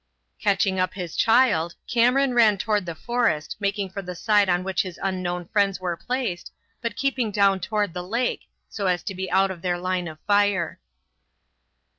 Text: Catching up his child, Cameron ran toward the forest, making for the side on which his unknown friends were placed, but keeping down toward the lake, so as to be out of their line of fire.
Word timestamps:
Catching 0.41 0.79
up 0.79 0.95
his 0.95 1.15
child, 1.15 1.75
Cameron 1.87 2.33
ran 2.33 2.57
toward 2.57 2.87
the 2.87 2.95
forest, 2.95 3.55
making 3.59 3.91
for 3.91 4.01
the 4.01 4.15
side 4.15 4.49
on 4.49 4.63
which 4.63 4.81
his 4.81 4.99
unknown 5.03 5.47
friends 5.49 5.79
were 5.79 5.95
placed, 5.95 6.51
but 6.81 6.95
keeping 6.95 7.29
down 7.29 7.59
toward 7.59 7.93
the 7.93 8.01
lake, 8.01 8.47
so 8.67 8.87
as 8.87 9.03
to 9.03 9.13
be 9.13 9.29
out 9.29 9.51
of 9.51 9.61
their 9.61 9.77
line 9.77 10.07
of 10.07 10.17
fire. 10.21 10.79